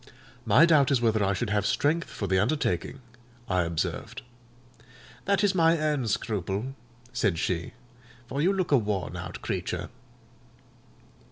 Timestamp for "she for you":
7.37-8.51